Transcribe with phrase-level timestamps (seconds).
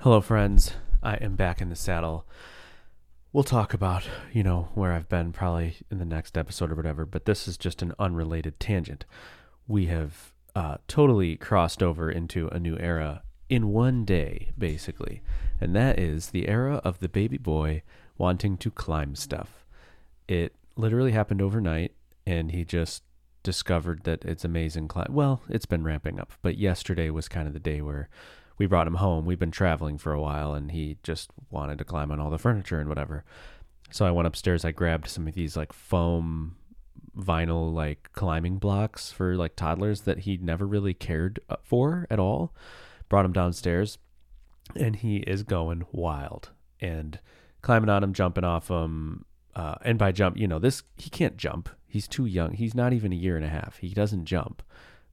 [0.00, 0.74] Hello, friends.
[1.02, 2.26] I am back in the saddle.
[3.32, 7.06] We'll talk about, you know, where I've been probably in the next episode or whatever,
[7.06, 9.06] but this is just an unrelated tangent.
[9.66, 15.22] We have uh, totally crossed over into a new era in one day, basically,
[15.62, 17.82] and that is the era of the baby boy
[18.18, 19.64] wanting to climb stuff.
[20.28, 21.92] It literally happened overnight,
[22.26, 23.02] and he just
[23.42, 25.08] discovered that it's amazing climb.
[25.10, 28.10] Well, it's been ramping up, but yesterday was kind of the day where
[28.58, 29.24] we brought him home.
[29.24, 32.38] We've been traveling for a while and he just wanted to climb on all the
[32.38, 33.24] furniture and whatever.
[33.90, 36.56] So I went upstairs, I grabbed some of these like foam
[37.16, 42.18] vinyl like climbing blocks for like toddlers that he never really cared uh, for at
[42.18, 42.54] all.
[43.08, 43.98] Brought him downstairs
[44.74, 46.50] and he is going wild
[46.80, 47.20] and
[47.62, 49.24] climbing on him, jumping off him.
[49.54, 51.68] Uh, and by jump, you know, this, he can't jump.
[51.86, 52.52] He's too young.
[52.52, 53.78] He's not even a year and a half.
[53.78, 54.62] He doesn't jump,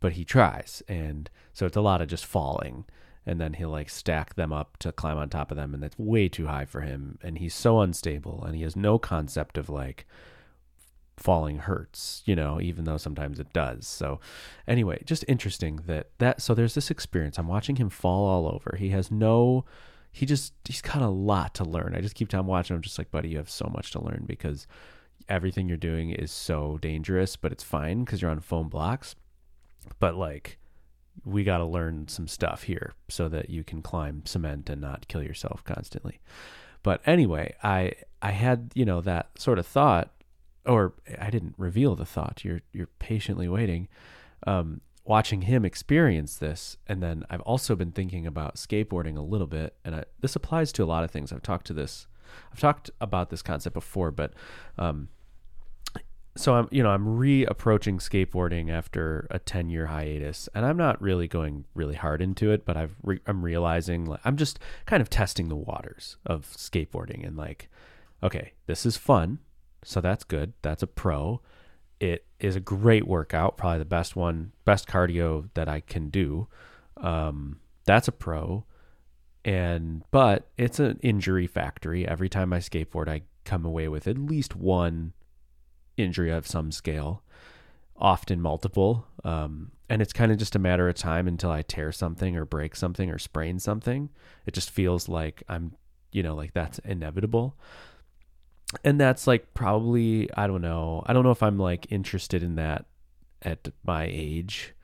[0.00, 0.82] but he tries.
[0.86, 2.84] And so it's a lot of just falling
[3.28, 5.98] and then he'll like stack them up to climb on top of them and that's
[5.98, 9.68] way too high for him and he's so unstable and he has no concept of
[9.68, 10.06] like
[11.18, 13.86] falling hurts you know even though sometimes it does.
[13.86, 14.18] So
[14.66, 17.38] anyway just interesting that that so there's this experience.
[17.38, 18.76] I'm watching him fall all over.
[18.78, 19.66] He has no
[20.10, 21.94] he just he's got a lot to learn.
[21.94, 24.24] I just keep time watching i'm just like buddy you have so much to learn
[24.26, 24.66] because
[25.28, 29.14] everything you're doing is so dangerous but it's fine because you're on foam blocks.
[29.98, 30.58] But like
[31.24, 35.08] we got to learn some stuff here so that you can climb cement and not
[35.08, 36.20] kill yourself constantly.
[36.82, 40.12] But anyway, I I had, you know, that sort of thought
[40.66, 42.44] or I didn't reveal the thought.
[42.44, 43.88] You're you're patiently waiting
[44.46, 49.46] um, watching him experience this and then I've also been thinking about skateboarding a little
[49.46, 51.32] bit and I, this applies to a lot of things.
[51.32, 52.06] I've talked to this
[52.52, 54.34] I've talked about this concept before, but
[54.76, 55.08] um,
[56.38, 61.00] so I'm you know I'm reapproaching skateboarding after a 10 year hiatus and I'm not
[61.02, 65.00] really going really hard into it but I've re- I'm realizing like I'm just kind
[65.00, 67.68] of testing the waters of skateboarding and like
[68.22, 69.40] okay this is fun
[69.82, 71.40] so that's good that's a pro.
[72.00, 76.46] It is a great workout probably the best one best cardio that I can do.
[76.96, 78.64] Um, that's a pro
[79.44, 82.06] and but it's an injury factory.
[82.06, 85.14] Every time I skateboard I come away with at least one
[85.98, 87.22] injury of some scale,
[87.96, 89.06] often multiple.
[89.24, 92.44] Um, and it's kind of just a matter of time until I tear something or
[92.44, 94.10] break something or sprain something.
[94.46, 95.72] It just feels like I'm,
[96.12, 97.56] you know, like that's inevitable.
[98.84, 101.02] And that's like probably, I don't know.
[101.06, 102.84] I don't know if I'm like interested in that
[103.42, 104.74] at my age.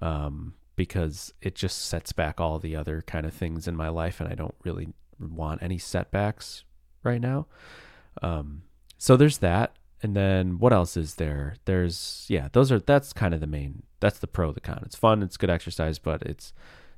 [0.00, 4.20] Um, because it just sets back all the other kind of things in my life
[4.20, 4.88] and I don't really
[5.20, 6.64] want any setbacks
[7.02, 7.46] right now.
[8.22, 8.62] Um,
[8.98, 11.56] so there's that and then what else is there?
[11.64, 13.84] There's yeah, those are that's kind of the main.
[14.00, 14.82] That's the pro, the con.
[14.84, 16.52] It's fun, it's good exercise, but it's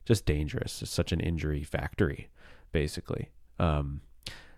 [0.05, 0.83] just dangerous.
[0.83, 2.31] It's such an injury factory,
[2.73, 3.31] basically.
[3.61, 4.01] Um,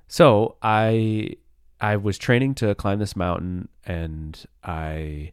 [0.07, 1.37] so I
[1.79, 5.33] I was training to climb this mountain, and I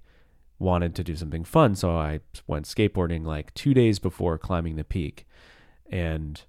[0.59, 4.84] wanted to do something fun, so I went skateboarding like two days before climbing the
[4.84, 5.25] peak,
[5.90, 6.42] and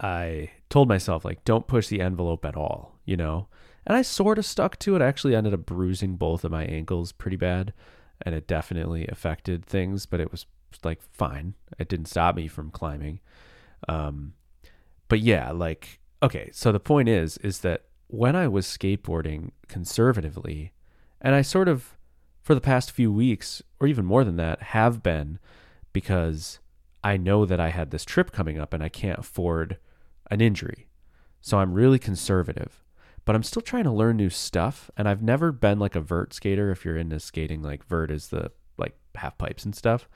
[0.00, 3.48] I told myself like, don't push the envelope at all, you know
[3.86, 5.02] and I sort of stuck to it.
[5.02, 7.72] I actually ended up bruising both of my ankles pretty bad,
[8.20, 10.46] and it definitely affected things, but it was
[10.84, 11.54] like fine.
[11.78, 13.20] It didn't stop me from climbing.
[13.88, 14.34] Um,
[15.08, 20.72] but yeah, like okay, so the point is is that when I was skateboarding conservatively,
[21.20, 21.96] and I sort of
[22.42, 25.38] for the past few weeks or even more than that have been
[25.92, 26.58] because
[27.04, 29.78] I know that I had this trip coming up and I can't afford
[30.30, 30.88] an injury.
[31.40, 32.81] So I'm really conservative
[33.24, 34.90] but I'm still trying to learn new stuff.
[34.96, 36.70] And I've never been like a vert skater.
[36.70, 40.08] If you're into skating, like vert is the like half pipes and stuff.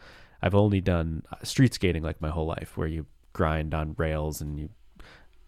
[0.43, 4.41] I've only done uh, street skating like my whole life, where you grind on rails
[4.41, 4.71] and you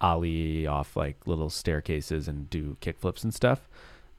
[0.01, 3.67] ollie off like little staircases and do kickflips and stuff.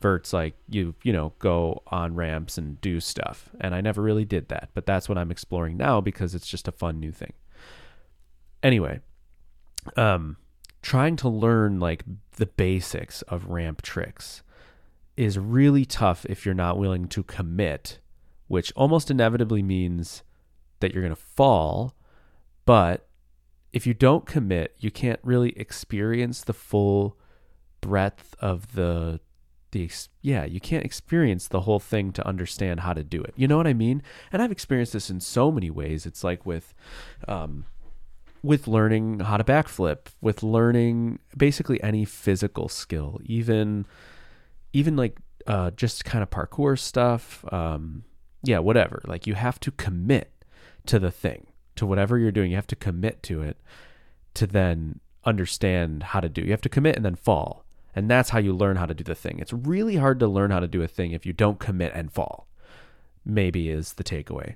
[0.01, 4.25] Vert's like you you know go on ramps and do stuff, and I never really
[4.25, 4.71] did that.
[4.75, 7.33] But that's what I'm exploring now because it's just a fun new thing.
[8.63, 9.01] Anyway,
[9.97, 10.37] um,
[10.83, 12.05] trying to learn like
[12.41, 14.43] the basics of ramp tricks
[15.15, 17.99] is really tough if you're not willing to commit,
[18.49, 20.23] which almost inevitably means
[20.81, 21.95] that you're going to fall.
[22.65, 23.07] But
[23.75, 27.19] if you don't commit, you can't really experience the full
[27.83, 29.21] breadth of the
[29.73, 29.91] the
[30.23, 33.35] yeah, you can't experience the whole thing to understand how to do it.
[33.37, 34.03] You know what I mean?
[34.33, 36.07] And I've experienced this in so many ways.
[36.07, 36.73] It's like with
[37.29, 37.67] um
[38.43, 43.87] with learning how to backflip, with learning basically any physical skill, even
[44.73, 47.45] even like uh, just kind of parkour stuff.
[47.53, 48.05] Um,
[48.43, 49.03] yeah, whatever.
[49.07, 50.33] Like you have to commit
[50.87, 52.51] to the thing, to whatever you're doing.
[52.51, 53.59] You have to commit to it
[54.35, 56.43] to then understand how to do.
[56.43, 57.65] You have to commit and then fall.
[57.95, 59.41] And that's how you learn how to do the thing.
[59.41, 62.13] It's really hard to learn how to do a thing if you don't commit and
[62.13, 62.47] fall.
[63.25, 64.55] Maybe is the takeaway.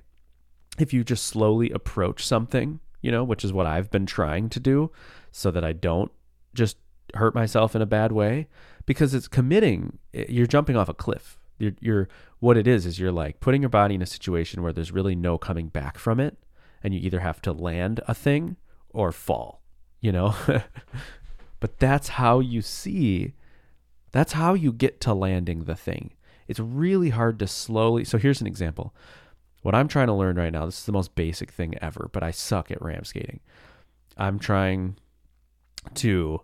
[0.79, 4.59] If you just slowly approach something, you know, which is what I've been trying to
[4.59, 4.91] do
[5.31, 6.11] so that I don't
[6.55, 6.77] just
[7.13, 8.47] hurt myself in a bad way
[8.87, 11.37] because it's committing eh, you're jumping off a cliff.
[11.59, 12.09] You're, you're
[12.39, 15.15] what it is is you're like putting your body in a situation where there's really
[15.15, 16.35] no coming back from it
[16.83, 18.57] and you either have to land a thing
[18.89, 19.61] or fall,
[20.01, 20.33] you know?
[21.59, 23.33] but that's how you see
[24.11, 26.13] that's how you get to landing the thing.
[26.47, 28.03] It's really hard to slowly.
[28.03, 28.95] So here's an example.
[29.65, 32.21] What I'm trying to learn right now, this is the most basic thing ever, but
[32.21, 33.39] I suck at ramp skating.
[34.15, 34.97] I'm trying
[35.95, 36.41] to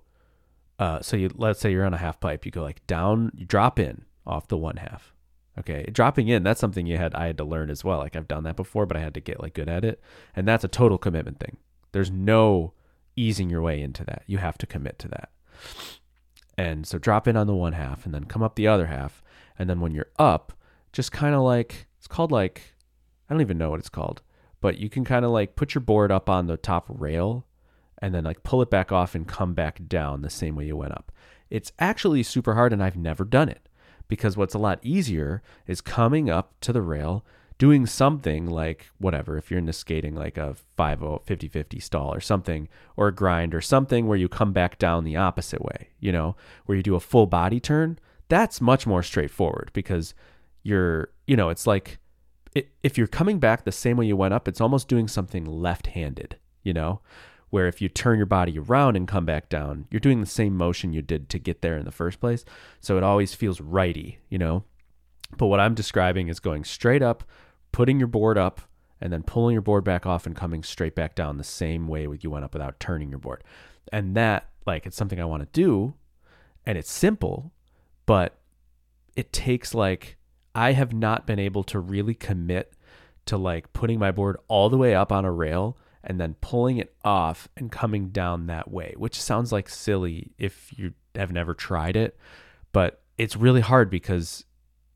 [0.79, 3.45] uh, so you let's say you're on a half pipe, you go like down, you
[3.45, 5.13] drop in off the one half.
[5.59, 7.99] Okay, dropping in that's something you had I had to learn as well.
[7.99, 10.01] Like I've done that before, but I had to get like good at it,
[10.35, 11.57] and that's a total commitment thing.
[11.91, 12.73] There's no
[13.15, 14.23] easing your way into that.
[14.25, 15.29] You have to commit to that.
[16.57, 19.21] And so drop in on the one half, and then come up the other half,
[19.59, 20.53] and then when you're up,
[20.91, 22.70] just kind of like it's called like
[23.31, 24.21] I don't even know what it's called,
[24.59, 27.45] but you can kind of like put your board up on the top rail
[27.99, 30.75] and then like pull it back off and come back down the same way you
[30.75, 31.13] went up.
[31.49, 33.69] It's actually super hard and I've never done it
[34.09, 37.23] because what's a lot easier is coming up to the rail,
[37.57, 42.19] doing something like whatever, if you're into skating, like a 5 50 50 stall or
[42.19, 42.67] something,
[42.97, 46.35] or a grind or something where you come back down the opposite way, you know,
[46.65, 47.97] where you do a full body turn.
[48.27, 50.13] That's much more straightforward because
[50.63, 51.97] you're, you know, it's like
[52.53, 55.87] if you're coming back the same way you went up, it's almost doing something left
[55.87, 57.01] handed, you know?
[57.51, 60.55] where if you turn your body around and come back down, you're doing the same
[60.55, 62.43] motion you did to get there in the first place.
[62.79, 64.63] So it always feels righty, you know?
[65.37, 67.25] But what I'm describing is going straight up,
[67.71, 68.61] putting your board up,
[69.01, 72.07] and then pulling your board back off and coming straight back down the same way
[72.21, 73.43] you went up without turning your board.
[73.91, 75.93] And that, like, it's something I want to do.
[76.65, 77.51] And it's simple,
[78.05, 78.37] but
[79.17, 80.17] it takes, like,
[80.53, 82.73] I have not been able to really commit
[83.25, 86.77] to, like, putting my board all the way up on a rail and then pulling
[86.77, 91.53] it off and coming down that way, which sounds like silly if you have never
[91.53, 92.17] tried it,
[92.71, 94.45] but it's really hard because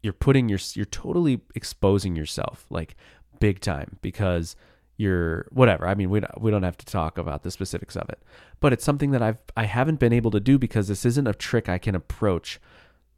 [0.02, 2.96] you're putting your you're totally exposing yourself like
[3.40, 4.56] big time because
[4.98, 5.88] you're whatever.
[5.88, 8.22] I mean, we we don't have to talk about the specifics of it,
[8.60, 11.34] but it's something that I've I haven't been able to do because this isn't a
[11.34, 12.60] trick I can approach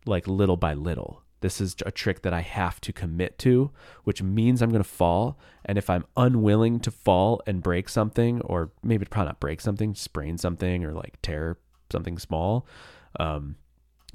[0.06, 1.24] like little by little.
[1.42, 3.72] This is a trick that I have to commit to,
[4.04, 5.38] which means I'm going to fall.
[5.66, 9.94] And if I'm unwilling to fall and break something, or maybe probably not break something,
[9.94, 11.58] sprain something, or like tear
[11.92, 12.66] something small,
[13.20, 13.56] um,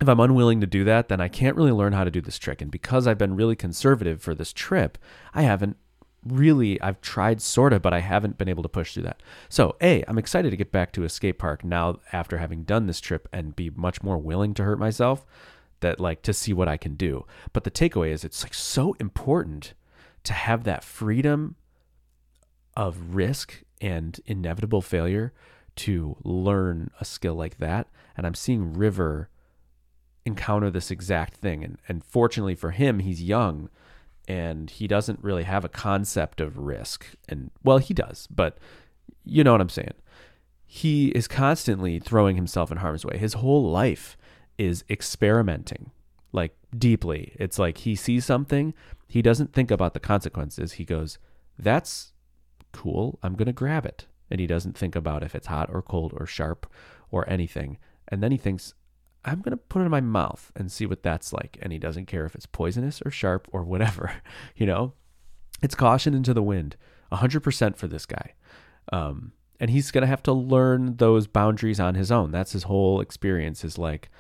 [0.00, 2.38] if I'm unwilling to do that, then I can't really learn how to do this
[2.38, 2.60] trick.
[2.60, 4.98] And because I've been really conservative for this trip,
[5.32, 5.76] I haven't
[6.24, 9.22] really I've tried sort of, but I haven't been able to push through that.
[9.48, 12.86] So, A, I'm excited to get back to a skate park now after having done
[12.86, 15.24] this trip and be much more willing to hurt myself
[15.82, 17.26] that like to see what I can do.
[17.52, 19.74] But the takeaway is it's like so important
[20.24, 21.56] to have that freedom
[22.76, 25.32] of risk and inevitable failure
[25.74, 27.88] to learn a skill like that.
[28.16, 29.28] And I'm seeing River
[30.24, 31.64] encounter this exact thing.
[31.64, 33.68] And, and fortunately for him, he's young
[34.28, 37.06] and he doesn't really have a concept of risk.
[37.28, 38.58] And well, he does, but
[39.24, 39.94] you know what I'm saying.
[40.64, 43.18] He is constantly throwing himself in harm's way.
[43.18, 44.16] His whole life
[44.58, 45.90] is experimenting
[46.32, 47.32] like deeply.
[47.36, 48.74] It's like he sees something,
[49.06, 50.72] he doesn't think about the consequences.
[50.72, 51.18] He goes,
[51.58, 52.12] "That's
[52.72, 53.18] cool.
[53.22, 56.14] I'm going to grab it." And he doesn't think about if it's hot or cold
[56.16, 56.70] or sharp
[57.10, 57.76] or anything.
[58.08, 58.72] And then he thinks,
[59.24, 61.78] "I'm going to put it in my mouth and see what that's like." And he
[61.78, 64.14] doesn't care if it's poisonous or sharp or whatever,
[64.56, 64.94] you know?
[65.62, 66.76] It's caution into the wind.
[67.12, 68.32] 100% for this guy.
[68.90, 72.32] Um, and he's going to have to learn those boundaries on his own.
[72.32, 74.10] That's his whole experience is like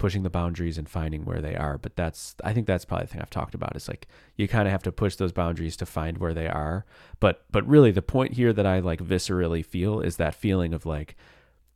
[0.00, 1.78] pushing the boundaries and finding where they are.
[1.78, 4.66] But that's I think that's probably the thing I've talked about is like you kind
[4.66, 6.84] of have to push those boundaries to find where they are.
[7.20, 10.86] But but really the point here that I like viscerally feel is that feeling of
[10.86, 11.16] like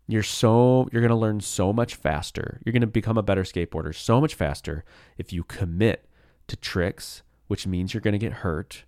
[0.08, 2.60] you're so you're going to learn so much faster.
[2.64, 4.84] You're going to become a better skateboarder so much faster
[5.18, 6.08] if you commit
[6.48, 8.84] to tricks, which means you're going to get hurt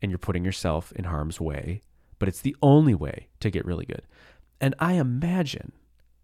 [0.00, 1.82] and you're putting yourself in harm's way,
[2.18, 4.02] but it's the only way to get really good.
[4.60, 5.72] And I imagine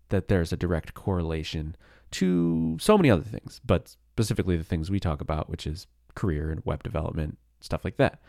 [0.09, 1.77] that there's a direct correlation
[2.13, 6.51] to so many other things, but specifically the things we talk about, which is career
[6.51, 8.21] and web development, stuff like that.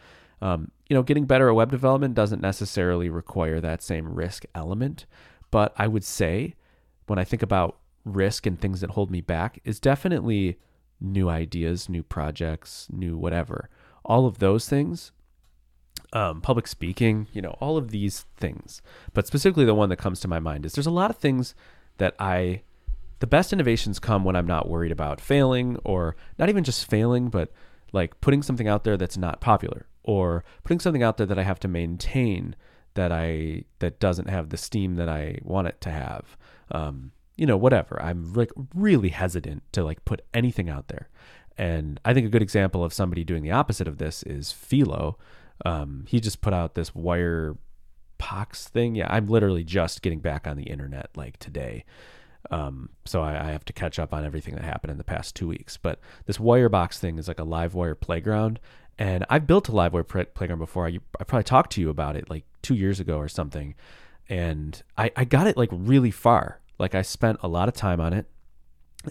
[0.41, 5.05] Um, you know, getting better at web development doesn't necessarily require that same risk element,
[5.51, 6.55] but I would say
[7.07, 10.57] when I think about risk and things that hold me back is definitely
[11.01, 13.69] new ideas, new projects, new whatever.
[14.05, 15.11] All of those things
[16.13, 18.81] um, public speaking, you know, all of these things.
[19.13, 21.55] But specifically, the one that comes to my mind is there's a lot of things
[21.97, 22.63] that I,
[23.19, 27.29] the best innovations come when I'm not worried about failing or not even just failing,
[27.29, 27.51] but
[27.91, 31.43] like putting something out there that's not popular or putting something out there that I
[31.43, 32.55] have to maintain
[32.95, 36.37] that I that doesn't have the steam that I want it to have.
[36.71, 38.01] Um, you know, whatever.
[38.01, 41.09] I'm like really hesitant to like put anything out there.
[41.57, 45.17] And I think a good example of somebody doing the opposite of this is Philo.
[45.65, 47.57] Um, he just put out this wire
[48.17, 48.95] pox thing.
[48.95, 51.85] Yeah, I'm literally just getting back on the internet like today.
[52.51, 55.35] Um, so I, I, have to catch up on everything that happened in the past
[55.35, 55.77] two weeks.
[55.77, 58.59] But this Wirebox thing is like a Livewire playground,
[58.97, 60.87] and I've built a Livewire play- playground before.
[60.87, 63.75] I, I probably talked to you about it like two years ago or something,
[64.27, 66.59] and I, I got it like really far.
[66.79, 68.25] Like I spent a lot of time on it,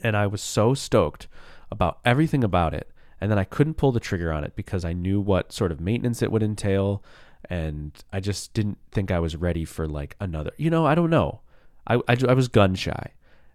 [0.03, 1.29] and I was so stoked
[1.71, 2.91] about everything about it.
[3.21, 5.81] And then I couldn't pull the trigger on it because I knew what sort of
[5.81, 7.03] maintenance it would entail,
[7.49, 10.53] and I just didn't think I was ready for like another.
[10.57, 11.41] You know, I don't know.
[11.87, 13.13] I, I, I was gun shy.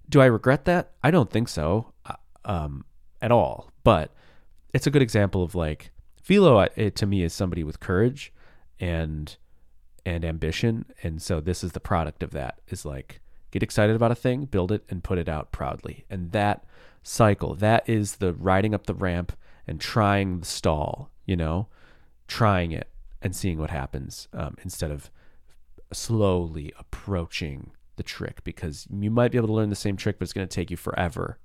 [0.09, 0.91] Do I regret that?
[1.03, 2.85] I don't think so, uh, um,
[3.21, 3.71] at all.
[3.83, 4.11] But
[4.73, 5.91] it's a good example of like
[6.21, 6.57] Philo.
[6.57, 8.33] Uh, it, to me is somebody with courage
[8.79, 9.35] and
[10.05, 12.59] and ambition, and so this is the product of that.
[12.67, 16.05] Is like get excited about a thing, build it, and put it out proudly.
[16.09, 16.65] And that
[17.03, 19.33] cycle, that is the riding up the ramp
[19.67, 21.09] and trying the stall.
[21.25, 21.67] You know,
[22.27, 22.89] trying it
[23.21, 25.09] and seeing what happens um, instead of
[25.93, 30.23] slowly approaching the trick because you might be able to learn the same trick, but
[30.23, 31.37] it's going to take you forever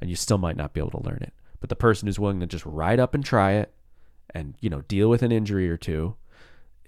[0.00, 1.32] and you still might not be able to learn it.
[1.60, 3.72] But the person who's willing to just ride up and try it
[4.34, 6.16] and, you know, deal with an injury or two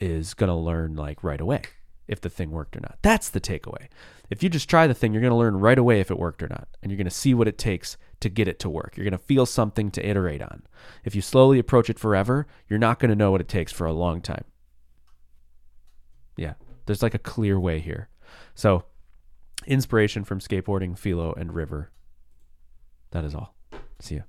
[0.01, 1.63] is going to learn like right away
[2.09, 2.99] if the thing worked or not.
[3.03, 3.89] That's the takeaway.
[4.31, 6.43] If you just try the thing, you're going to learn right away if it worked
[6.43, 6.69] or not.
[6.83, 8.95] And you're going to see what it takes to get it to work.
[8.97, 10.65] You're going to feel something to iterate on.
[11.05, 13.87] If you slowly approach it forever, you're not going to know what it takes for
[13.87, 14.45] a long time.
[16.37, 16.55] Yeah,
[16.87, 18.09] there's like a clear way here.
[18.55, 18.85] So,
[19.67, 21.91] inspiration from skateboarding, Philo, and River.
[23.11, 23.55] That is all.
[24.01, 24.23] See ya.